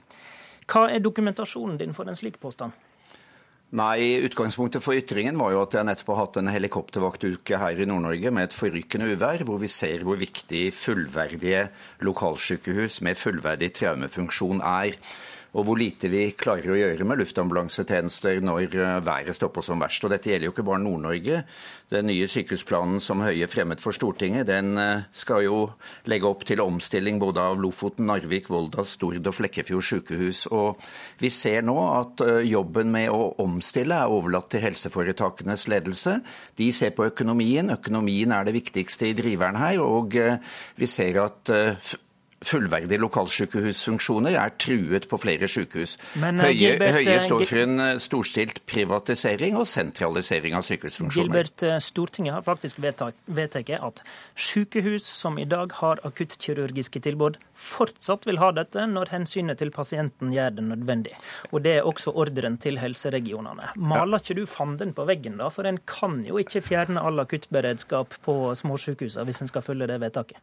Hva 0.64 0.88
er 0.88 1.04
dokumentasjonen 1.04 1.78
din 1.78 1.94
for 1.94 2.08
en 2.08 2.16
slik 2.16 2.40
påstand? 2.40 2.72
Nei, 3.74 4.22
Utgangspunktet 4.22 4.84
for 4.86 4.94
ytringen 4.94 5.40
var 5.42 5.50
jo 5.50 5.64
at 5.64 5.74
jeg 5.74 5.88
nettopp 5.88 6.12
har 6.12 6.20
hatt 6.20 6.36
en 6.38 6.50
helikoptervaktuke 6.54 7.58
her 7.58 7.80
i 7.82 7.88
Nord-Norge 7.90 8.30
med 8.30 8.46
et 8.46 8.54
forrykende 8.54 9.08
uvær, 9.16 9.42
hvor 9.48 9.58
vi 9.64 9.70
ser 9.74 10.04
hvor 10.06 10.20
viktig 10.22 10.68
fullverdige 10.78 11.64
lokalsykehus 12.06 13.00
med 13.02 13.18
fullverdig 13.18 13.72
traumefunksjon 13.80 14.62
er. 14.62 14.94
Og 15.54 15.68
hvor 15.68 15.78
lite 15.78 16.10
vi 16.10 16.24
klarer 16.34 16.74
å 16.74 16.78
gjøre 16.78 17.06
med 17.06 17.20
luftambulansetjenester 17.22 18.40
når 18.42 18.74
eh, 18.74 19.00
været 19.06 19.44
på 19.54 19.62
som 19.66 19.82
verst. 19.84 20.02
Og 20.06 20.10
dette 20.14 20.32
gjelder 20.32 20.50
jo 20.50 20.54
ikke 20.56 20.66
bare 20.66 20.82
Nord-Norge. 20.82 21.44
Den 21.94 22.08
nye 22.10 22.30
sykehusplanen 22.32 23.02
som 23.04 23.22
Høie 23.22 23.46
fremmet 23.50 23.82
for 23.84 23.94
Stortinget, 23.94 24.48
den 24.50 24.74
eh, 24.82 25.06
skal 25.14 25.44
jo 25.46 25.58
legge 26.10 26.30
opp 26.30 26.46
til 26.50 26.64
omstilling 26.64 27.20
både 27.22 27.44
av 27.54 27.62
Lofoten, 27.62 28.08
Narvik, 28.10 28.50
Volda, 28.50 28.86
Stord 28.88 29.22
og 29.30 29.38
Flekkefjord 29.38 29.86
sykehus. 29.86 30.48
Og 30.50 30.82
vi 31.22 31.30
ser 31.34 31.62
nå 31.66 31.78
at 32.00 32.26
eh, 32.26 32.42
jobben 32.50 32.90
med 32.96 33.14
å 33.14 33.36
omstille 33.46 34.00
er 34.02 34.14
overlatt 34.14 34.50
til 34.56 34.66
helseforetakenes 34.66 35.68
ledelse. 35.70 36.18
De 36.58 36.72
ser 36.74 36.96
på 36.98 37.06
økonomien. 37.12 37.70
Økonomien 37.78 38.34
er 38.34 38.50
det 38.50 38.58
viktigste 38.58 39.12
i 39.12 39.18
driveren 39.18 39.62
her. 39.62 39.78
Og 39.86 40.18
vi 40.80 40.90
ser 40.90 41.22
at 41.22 41.54
fullverdige 42.48 43.00
lokalsykehusfunksjoner 43.02 44.38
er 44.40 44.54
truet 44.62 45.08
på 45.10 45.20
flere 45.22 45.48
sykehus. 45.52 45.98
Men, 46.20 46.40
eh, 46.40 46.48
Høie, 46.48 46.58
Gilbert, 46.60 46.96
Høie, 46.98 47.16
eh, 47.16 47.22
står 47.22 47.46
for 47.50 47.64
en 47.64 47.80
eh, 47.80 48.00
storstilt 48.04 48.62
privatisering 48.70 49.58
og 49.60 49.68
sentralisering 49.68 50.56
av 50.58 50.64
sykehusfunksjoner. 50.68 51.32
Gilbert, 51.32 51.84
Stortinget 51.84 52.34
har 52.34 52.42
faktisk 52.46 52.80
vedtatt 52.80 53.74
at 53.84 54.04
sykehus 54.36 55.06
som 55.06 55.38
i 55.40 55.46
dag 55.46 55.72
har 55.72 56.00
akuttkirurgiske 56.04 57.02
tilbud, 57.02 57.38
fortsatt 57.56 58.26
vil 58.26 58.38
ha 58.38 58.52
dette 58.52 58.86
når 58.90 59.10
hensynet 59.14 59.58
til 59.58 59.72
pasienten 59.72 60.34
gjør 60.34 60.56
det 60.56 60.64
nødvendig. 60.64 61.14
Og 61.52 61.64
Det 61.64 61.78
er 61.78 61.84
også 61.88 62.12
ordren 62.14 62.58
til 62.58 62.78
helseregionene. 62.78 63.72
Maler 63.78 64.20
ikke 64.20 64.36
du 64.36 64.46
fanden 64.46 64.94
på 64.94 65.06
veggen, 65.08 65.38
da? 65.38 65.48
For 65.50 65.64
en 65.64 65.80
kan 65.88 66.24
jo 66.28 66.36
ikke 66.36 66.62
fjerne 66.62 67.00
all 67.00 67.20
akuttberedskap 67.20 68.14
på 68.26 68.54
småsykehusene 68.56 69.24
hvis 69.24 69.42
en 69.42 69.48
skal 69.48 69.62
følge 69.62 69.88
det 69.88 70.02
vedtaket? 70.02 70.38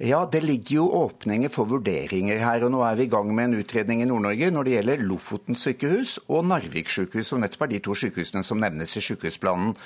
Ja, 0.00 0.28
Det 0.32 0.40
ligger 0.40 0.74
jo 0.74 0.84
åpninger 0.88 1.48
for 1.52 1.68
vurderinger 1.68 2.38
her. 2.38 2.64
og 2.64 2.70
Nå 2.72 2.80
er 2.82 2.94
vi 2.96 3.02
i 3.02 3.10
gang 3.12 3.34
med 3.34 3.44
en 3.44 3.54
utredning 3.60 4.00
i 4.00 4.04
Nord-Norge 4.04 4.50
når 4.50 4.64
det 4.64 4.72
gjelder 4.72 5.02
Lofoten 5.04 5.54
sykehus 5.54 6.18
og 6.28 6.46
Narvik 6.46 6.88
sykehus, 6.88 7.26
som 7.26 7.40
nettopp 7.40 7.62
er 7.62 7.66
de 7.74 7.78
to 7.78 7.92
sykehusene 7.94 8.42
som 8.42 8.58
nevnes 8.58 8.96
i 8.96 9.00
sykehusplanen. 9.00 9.76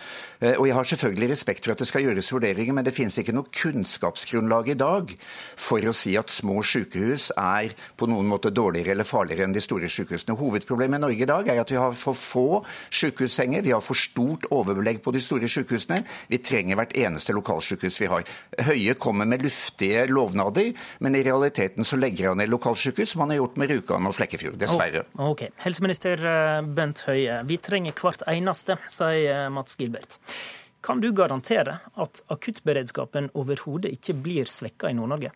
Eh, 0.40 0.54
og 0.60 0.66
Jeg 0.68 0.74
har 0.74 0.84
selvfølgelig 0.84 1.30
respekt 1.30 1.64
for 1.64 1.72
at 1.72 1.78
det 1.78 1.88
skal 1.88 2.02
gjøres 2.02 2.32
vurderinger, 2.32 2.72
men 2.72 2.84
det 2.84 2.94
finnes 2.94 3.18
ikke 3.18 3.34
noe 3.34 3.50
kunnskapsgrunnlag 3.50 4.68
i 4.68 4.78
dag 4.78 5.16
for 5.56 5.80
å 5.80 5.92
si 5.92 6.16
at 6.16 6.30
små 6.30 6.62
sykehus 6.62 7.32
er 7.36 7.74
på 7.96 8.06
noen 8.06 8.30
måte 8.30 8.54
dårligere 8.54 8.94
eller 8.94 9.04
farligere 9.04 9.42
enn 9.44 9.52
de 9.52 9.60
store 9.60 9.90
sykehusene. 9.90 10.38
Hovedproblemet 10.38 11.00
i 11.00 11.02
Norge 11.02 11.22
i 11.22 11.26
dag 11.26 11.48
er 11.48 11.60
at 11.60 11.70
vi 11.70 11.82
har 11.82 11.92
for 11.98 12.14
få 12.14 12.64
sykehussenger, 12.90 13.62
vi 13.62 13.74
har 13.74 13.82
for 13.82 13.98
stort 13.98 14.46
overbelegg 14.50 15.02
på 15.02 15.12
de 15.12 15.20
store 15.20 15.48
sykehusene. 15.50 16.04
Vi 16.30 16.38
trenger 16.38 16.76
hvert 16.76 16.94
eneste 16.94 17.34
lokalsykehus 17.34 18.00
vi 18.00 18.06
har. 18.14 18.24
Høie 18.70 18.94
kommer 18.94 19.26
med 19.26 19.42
luftige 19.42 19.95
lovnader, 20.10 20.72
men 20.98 21.16
i 21.16 21.22
realiteten 21.26 21.84
så 21.84 21.96
legger 21.96 22.30
han 22.30 22.42
ned 22.42 22.52
lokalsykehus, 22.52 23.14
som 23.14 23.24
han 23.24 23.34
har 23.34 23.40
gjort 23.42 23.56
med 23.60 23.72
Rjukan 23.72 24.08
og 24.08 24.14
Flekkefjord, 24.16 24.58
dessverre. 24.60 25.06
Oh, 25.16 25.32
ok. 25.32 25.46
Helseminister 25.64 26.22
eh, 26.32 26.60
Bent 26.76 27.02
Høie, 27.08 27.40
vi 27.48 27.58
trenger 27.62 27.96
hvert 27.96 28.24
eneste, 28.30 28.78
sier 28.92 29.48
Mats 29.54 29.78
Gilbert. 29.80 30.18
Kan 30.86 31.00
du 31.02 31.08
garantere 31.16 31.80
at 31.98 32.20
akuttberedskapen 32.30 33.32
overhodet 33.34 33.90
ikke 33.96 34.14
blir 34.22 34.50
svekka 34.50 34.92
i 34.92 34.94
Nord-Norge? 34.94 35.32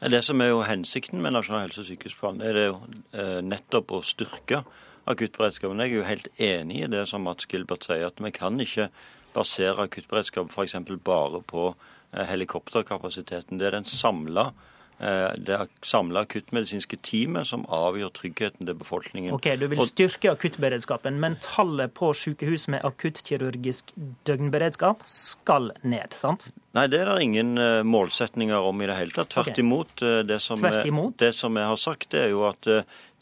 Det 0.00 0.20
som 0.24 0.40
er 0.40 0.54
jo 0.54 0.62
hensikten 0.64 1.20
med 1.20 1.34
Nasjonal 1.34 1.66
helse- 1.66 1.82
og 1.82 1.90
sykehusplan, 1.90 2.40
er 2.40 2.56
det 2.56 2.66
jo 2.70 2.78
eh, 3.12 3.40
nettopp 3.44 3.92
å 3.92 4.00
styrke 4.06 4.62
akuttberedskapen. 5.10 5.82
Jeg 5.84 5.92
er 5.92 5.98
jo 5.98 6.06
helt 6.08 6.30
enig 6.40 6.84
i 6.86 6.92
det 6.94 7.04
som 7.10 7.26
Mats 7.26 7.44
Gilbert 7.50 7.84
sier, 7.84 8.06
at 8.08 8.22
vi 8.22 8.32
kan 8.32 8.56
ikke 8.60 8.88
basere 9.34 9.84
akuttberedskap 9.90 10.48
f.eks. 10.54 10.78
bare 11.04 11.42
på 11.44 11.74
Eh, 11.74 12.03
helikopterkapasiteten. 12.14 13.58
Det 13.58 13.68
er 13.68 13.76
den 13.76 13.88
samla 13.88 14.50
eh, 14.98 15.32
det 15.38 15.58
samla 15.84 16.24
akuttmedisinske 16.26 16.98
teamet 17.02 17.48
som 17.50 17.66
avgjør 17.72 18.12
tryggheten 18.18 18.68
til 18.68 18.78
befolkningen. 18.78 19.34
Ok, 19.34 19.48
Du 19.60 19.66
vil 19.72 19.82
styrke 19.88 20.30
akuttberedskapen, 20.32 21.18
men 21.20 21.36
tallet 21.42 21.94
på 21.94 22.12
sykehus 22.14 22.68
med 22.72 22.84
akuttkirurgisk 22.86 23.92
døgnberedskap 24.26 25.02
skal 25.10 25.72
ned, 25.82 26.14
sant? 26.18 26.48
Nei, 26.74 26.86
det 26.90 27.02
er 27.02 27.12
det 27.12 27.26
ingen 27.26 27.58
eh, 27.58 27.82
målsetninger 27.82 28.70
om 28.70 28.82
i 28.82 28.90
det 28.90 28.98
hele 29.00 29.14
tatt. 29.14 29.34
Tvert 29.34 29.52
okay. 29.54 29.64
imot. 29.64 29.94
Det 30.28 30.40
som, 30.42 30.58
Tvert 30.62 30.86
imot. 30.86 31.18
det 31.18 31.34
som 31.34 31.56
jeg 31.56 31.72
har 31.72 31.80
sagt, 31.80 32.10
det 32.14 32.26
er 32.28 32.34
jo 32.34 32.46
at 32.50 32.74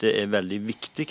det 0.03 0.17
er 0.19 0.25
veldig 0.27 0.57
viktig 0.67 1.05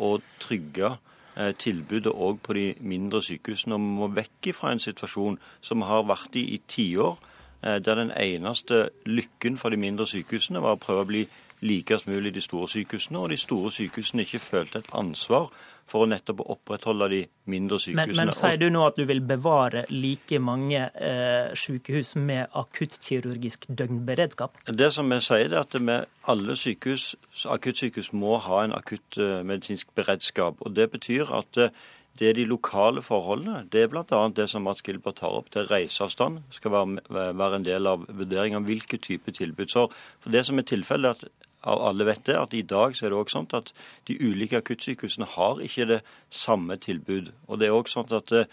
å 0.00 0.16
trygge 0.40 0.94
Eh, 0.94 1.13
tilbudet 1.58 2.12
òg 2.12 2.40
på 2.42 2.54
de 2.54 2.74
mindre 2.80 3.22
sykehusene. 3.22 3.74
Og 3.74 3.80
vi 3.80 3.94
må 3.98 4.10
vekk 4.14 4.50
fra 4.54 4.72
en 4.72 4.82
situasjon 4.82 5.38
som 5.60 5.82
har 5.82 6.06
vært 6.08 6.36
i 6.38 6.44
i 6.54 6.60
tiår, 6.68 7.18
eh, 7.62 7.78
der 7.78 7.94
den 7.94 8.10
eneste 8.10 8.90
lykken 9.06 9.58
for 9.58 9.70
de 9.70 9.76
mindre 9.76 10.06
sykehusene 10.06 10.62
var 10.62 10.76
å 10.76 10.82
prøve 10.84 11.04
å 11.04 11.10
bli 11.10 11.26
likest 11.64 12.08
mulig 12.10 12.34
de 12.34 12.42
store 12.44 12.68
sykehusene, 12.68 13.20
og 13.20 13.30
de 13.32 13.38
store 13.40 13.72
sykehusene 13.72 14.26
ikke 14.26 14.42
følte 14.42 14.82
et 14.82 14.90
ansvar 14.96 15.48
for 15.88 16.04
å 16.04 16.08
nettopp 16.08 16.40
opprettholde 16.54 17.08
de 17.12 17.20
mindre 17.50 17.78
sykehusene. 17.82 18.16
Men, 18.16 18.30
men 18.30 18.36
sier 18.36 18.60
du 18.60 18.68
nå 18.72 18.84
at 18.88 18.96
du 18.96 19.04
vil 19.08 19.20
bevare 19.24 19.84
like 19.92 20.38
mange 20.40 20.86
eh, 20.94 21.50
sykehus 21.58 22.14
med 22.16 22.52
akuttkirurgisk 22.56 23.68
døgnberedskap? 23.68 24.62
Det 24.68 24.90
som 24.96 25.12
vi 25.12 25.20
sier, 25.24 25.50
er 25.52 25.60
at 25.60 25.76
vi, 25.76 25.98
alle 26.32 26.56
sykehus, 26.60 27.10
akuttsykehus 27.56 28.14
må 28.16 28.38
ha 28.46 28.62
en 28.64 28.76
akuttmedisinsk 28.76 29.92
beredskap. 29.96 30.64
og 30.64 30.76
Det 30.76 30.88
betyr 30.96 31.32
at 31.36 31.60
eh, 31.60 31.84
det 32.18 32.28
er 32.30 32.36
de 32.38 32.44
lokale 32.46 33.02
forholdene. 33.02 33.64
Det 33.72 33.82
er 33.82 33.88
bl.a. 33.90 34.04
det 34.36 34.46
som 34.50 34.62
Mats 34.62 34.84
Gilbert 34.86 35.18
tar 35.18 35.34
opp. 35.34 35.50
til 35.50 35.66
reiseavstand 35.66 36.44
skal 36.54 36.70
være, 36.70 37.32
være 37.34 37.56
en 37.56 37.66
del 37.66 37.90
av 37.90 38.04
vurderingen 38.08 38.60
av 38.60 38.68
hvilke 38.70 39.00
type 39.02 39.32
tilbud. 39.34 39.66
Så 39.68 39.88
for 40.20 40.30
Det 40.30 40.46
som 40.46 40.58
er 40.58 40.62
tilfellet, 40.62 41.10
er 41.10 41.26
at 41.26 41.44
alle 41.64 42.06
vet 42.06 42.26
det, 42.26 42.36
at 42.36 42.54
i 42.54 42.62
dag 42.62 42.96
så 42.96 43.06
er 43.06 43.12
det 43.12 43.18
også 43.18 43.38
sånn 43.38 43.50
at 43.56 43.72
de 44.08 44.16
ulike 44.20 44.60
akuttsykehusene 44.60 45.28
har 45.36 45.60
ikke 45.64 45.88
det 45.88 46.00
samme 46.30 46.76
tilbud. 46.76 47.32
Og 47.48 47.60
det 47.60 47.68
er 47.68 47.76
også 47.76 48.00
sånn 48.00 48.16
at 48.18 48.32
det, 48.32 48.44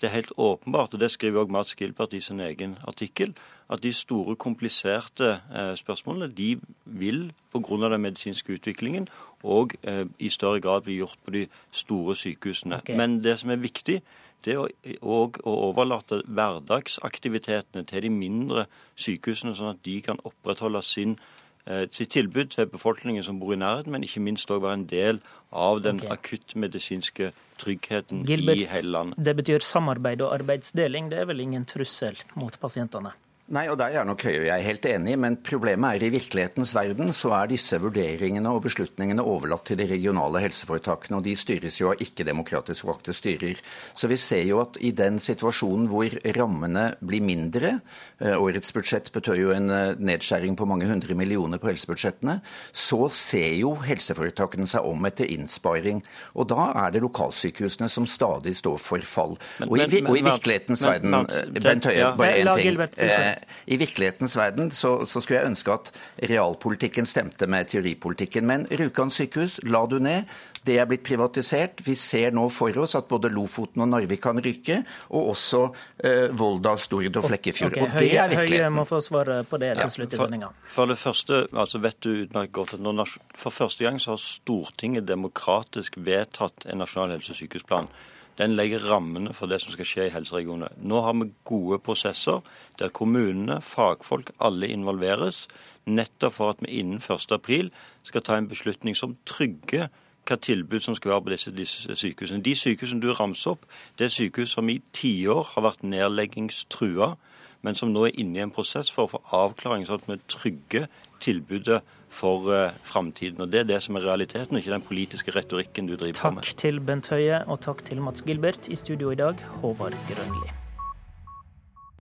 det 0.00 0.08
er 0.08 0.14
helt 0.16 0.32
åpenbart, 0.36 0.94
og 0.94 1.00
det 1.00 1.10
skriver 1.10 1.40
også 1.40 1.52
Mats 1.52 1.74
Gilbert 1.74 2.12
i 2.12 2.20
sin 2.20 2.40
egen 2.40 2.76
artikkel, 2.88 3.34
at 3.70 3.82
de 3.82 3.92
store, 3.92 4.36
kompliserte 4.36 5.40
eh, 5.54 5.72
spørsmålene 5.76 6.28
de 6.34 6.60
vil 6.84 7.32
pga. 7.52 7.88
den 7.88 8.00
medisinske 8.00 8.52
utviklingen 8.52 9.08
og 9.42 9.74
eh, 9.82 10.04
i 10.18 10.28
større 10.28 10.60
grad 10.60 10.82
bli 10.82 10.98
gjort 10.98 11.18
på 11.24 11.30
de 11.30 11.46
store 11.70 12.16
sykehusene. 12.16 12.76
Okay. 12.76 12.96
Men 12.96 13.22
det 13.22 13.38
som 13.38 13.50
er 13.50 13.56
viktig, 13.56 14.02
det 14.44 14.54
er 14.54 14.68
å, 15.02 15.32
å 15.44 15.52
overlate 15.70 16.22
hverdagsaktivitetene 16.26 17.84
til 17.84 18.02
de 18.02 18.10
mindre 18.10 18.66
sykehusene, 18.94 19.56
sånn 19.56 19.74
at 19.74 19.82
de 19.84 20.00
kan 20.04 20.20
opprettholde 20.24 20.82
sin 20.82 21.16
Eh, 21.16 21.45
sitt 21.90 22.12
tilbud 22.14 22.52
til 22.54 22.68
befolkningen 22.70 23.24
som 23.26 23.40
bor 23.40 23.52
i 23.54 23.58
nærheten, 23.58 23.90
men 23.90 24.04
ikke 24.06 24.22
minst 24.22 24.50
òg 24.54 24.62
være 24.62 24.80
en 24.80 24.86
del 24.86 25.20
av 25.50 25.82
den 25.82 25.98
okay. 25.98 26.14
akuttmedisinske 26.14 27.32
tryggheten 27.58 28.22
Gilbert, 28.28 28.60
i 28.62 28.68
hele 28.70 28.92
landet. 28.94 29.18
Det 29.18 29.36
betyr 29.36 29.64
samarbeid 29.66 30.22
og 30.22 30.34
arbeidsdeling. 30.36 31.10
Det 31.10 31.18
er 31.22 31.30
vel 31.30 31.42
ingen 31.42 31.66
trussel 31.66 32.18
mot 32.38 32.54
pasientene? 32.62 33.16
Nei, 33.46 33.68
og 33.70 33.76
Der 33.78 33.94
er 33.94 34.02
nok 34.02 34.24
Høie 34.26 34.40
og 34.40 34.46
jeg 34.48 34.64
helt 34.64 34.86
enige, 34.90 35.16
men 35.22 35.36
problemet 35.38 36.00
er 36.00 36.08
i 36.08 36.10
virkelighetens 36.10 36.72
verden 36.74 37.12
så 37.14 37.30
er 37.36 37.50
disse 37.52 37.78
vurderingene 37.78 38.50
og 38.50 38.64
beslutningene 38.64 39.22
overlatt 39.22 39.68
til 39.68 39.78
de 39.78 39.84
regionale 39.86 40.40
helseforetakene, 40.42 41.20
og 41.20 41.22
de 41.22 41.36
styres 41.38 41.78
jo 41.78 41.92
av 41.92 42.02
ikke-demokratisk 42.02 42.88
valgte 42.88 43.14
styrer. 43.14 43.60
Så 43.94 44.10
vi 44.10 44.18
ser 44.18 44.42
jo 44.48 44.58
at 44.64 44.80
i 44.82 44.90
den 44.90 45.20
situasjonen 45.22 45.86
hvor 45.92 46.10
rammene 46.34 46.88
blir 46.98 47.22
mindre, 47.22 47.76
eh, 48.18 48.34
årets 48.34 48.74
budsjett 48.74 49.12
betød 49.14 49.38
jo 49.38 49.54
en 49.54 49.70
eh, 49.70 49.94
nedskjæring 49.94 50.58
på 50.58 50.66
mange 50.66 50.90
hundre 50.90 51.14
millioner 51.14 51.62
på 51.62 51.70
helsebudsjettene, 51.70 52.40
så 52.74 53.06
ser 53.14 53.54
jo 53.60 53.76
helseforetakene 53.86 54.66
seg 54.66 54.90
om 54.90 55.06
etter 55.06 55.30
innsparing. 55.30 56.02
Og 56.34 56.50
da 56.50 56.72
er 56.82 56.98
det 56.98 57.04
lokalsykehusene 57.06 57.86
som 57.94 58.10
stadig 58.10 58.56
står 58.58 58.82
for 58.82 59.06
fall. 59.06 59.38
Men, 59.60 59.70
og, 59.70 59.78
i, 59.78 60.02
og, 60.02 60.18
i, 60.18 60.26
virkelighetens 60.32 60.82
verden, 60.82 61.14
eh, 61.22 61.62
Bent 61.62 61.86
Høie, 61.92 62.10
bare 62.18 62.42
én 62.42 62.54
ting. 62.58 63.35
I 63.66 63.78
virkelighetens 63.80 64.36
verden 64.38 64.70
så, 64.70 64.98
så, 65.06 65.20
skulle 65.20 65.40
jeg 65.40 65.50
ønske 65.52 65.72
at 65.74 65.92
realpolitikken 66.30 67.06
stemte 67.06 67.48
med 67.50 67.70
teoripolitikken. 67.72 68.46
Men 68.46 68.66
Rjukan 68.70 69.10
sykehus 69.10 69.60
la 69.66 69.84
du 69.90 69.98
ned. 70.02 70.28
Det 70.66 70.80
er 70.82 70.88
blitt 70.90 71.04
privatisert. 71.06 71.82
Vi 71.86 71.94
ser 71.94 72.34
nå 72.34 72.48
for 72.50 72.74
oss 72.82 72.96
at 72.98 73.06
både 73.06 73.30
Lofoten 73.30 73.84
og 73.84 73.90
Narvik 73.92 74.24
kan 74.24 74.40
rykke, 74.42 74.80
og 75.14 75.30
også 75.34 75.60
eh, 76.02 76.26
Volda, 76.34 76.74
Stord 76.82 77.20
og 77.20 77.28
Flekkefjord. 77.28 77.76
Okay, 77.76 77.84
og 77.84 77.94
det 77.94 78.08
er 78.16 78.32
virkeligheten. 78.32 78.66
Høie 78.66 78.72
må 78.74 78.86
få 78.88 79.00
svare 79.04 79.38
på 79.46 79.60
det 79.62 79.76
til 79.78 79.94
slutt 79.94 80.16
i 80.16 80.20
sendinga. 80.24 80.50
For, 80.64 80.74
for, 80.80 80.90
det 80.90 80.98
første 80.98 81.40
altså 81.52 81.82
vet 81.84 82.00
du 82.02 82.10
utmerket 82.24 82.56
godt 82.58 82.74
at 82.74 82.82
når, 82.82 83.14
for 83.38 83.54
første 83.54 83.86
gang 83.86 84.02
så 84.02 84.16
har 84.16 84.22
Stortinget 84.24 85.06
demokratisk 85.06 86.00
vedtatt 86.02 86.66
en 86.66 86.82
nasjonal 86.82 87.14
helse- 87.14 87.36
og 87.36 87.40
sykehusplan. 87.44 87.90
Den 88.38 88.56
legger 88.56 88.84
rammene 88.90 89.32
for 89.34 89.48
det 89.48 89.62
som 89.62 89.72
skal 89.72 89.88
skje 89.88 90.08
i 90.08 90.12
helseregionene. 90.12 90.68
Nå 90.84 91.00
har 91.04 91.14
vi 91.16 91.30
gode 91.48 91.78
prosesser 91.80 92.42
der 92.78 92.92
kommunene, 92.92 93.62
fagfolk, 93.64 94.34
alle 94.40 94.68
involveres. 94.68 95.46
Nettopp 95.86 96.34
for 96.34 96.52
at 96.52 96.60
vi 96.60 96.80
innen 96.80 97.00
1.4 97.00 97.70
skal 98.04 98.22
ta 98.22 98.36
en 98.36 98.48
beslutning 98.50 98.96
som 98.98 99.16
trygger 99.26 99.88
hva 100.26 100.36
tilbud 100.42 100.82
som 100.82 100.96
skal 100.98 101.12
være 101.12 101.22
på 101.22 101.32
disse, 101.32 101.52
disse 101.54 101.96
sykehusene. 101.96 102.42
De 102.42 102.54
sykehusene 102.58 103.00
du 103.02 103.12
ramser 103.14 103.54
opp, 103.54 103.66
det 103.98 104.08
er 104.08 104.14
sykehus 104.14 104.56
som 104.56 104.68
i 104.68 104.80
tiår 104.92 105.52
har 105.54 105.66
vært 105.68 105.86
nedleggingstrua, 105.86 107.14
men 107.62 107.78
som 107.78 107.92
nå 107.94 108.08
er 108.08 108.18
inne 108.20 108.40
i 108.40 108.42
en 108.44 108.54
prosess 108.54 108.90
for 108.92 109.06
å 109.06 109.12
få 109.14 109.22
avklaring, 109.38 109.86
sånn 109.86 110.02
at 110.02 110.08
vi 110.10 110.18
trygger 110.34 110.88
tilbudet 111.22 111.80
for 112.10 112.50
uh, 112.50 112.74
framtiden. 112.84 113.40
Og 113.40 113.52
Det 113.52 113.60
er 113.60 113.64
det 113.64 113.80
som 113.82 113.96
er 113.96 114.06
realiteten, 114.06 114.56
ikke 114.56 114.74
den 114.74 114.82
politiske 114.82 115.34
retorikken 115.36 115.86
du 115.86 115.96
driver 115.96 116.20
takk 116.20 116.38
med. 116.38 116.46
Takk 116.46 116.62
til 116.66 116.80
Bent 116.80 117.10
Høie 117.12 117.42
og 117.46 117.60
takk 117.60 117.84
til 117.86 118.02
Mats 118.02 118.22
Gilbert. 118.26 118.68
I 118.68 118.76
studio 118.76 119.10
i 119.10 119.18
dag, 119.18 119.42
Håvard 119.62 119.98
Grønli. 120.10 120.65